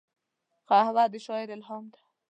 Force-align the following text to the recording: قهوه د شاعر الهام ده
قهوه 0.69 1.03
د 1.13 1.15
شاعر 1.25 1.49
الهام 1.55 1.85
ده 1.91 1.99